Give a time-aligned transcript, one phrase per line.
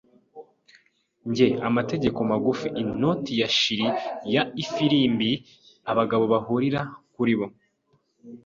[1.29, 3.93] njye- amategeko magufi, inoti ya shrill
[4.33, 5.31] ya ifirimbi,
[5.91, 6.81] abagabo bahurira
[7.13, 7.47] kuri bo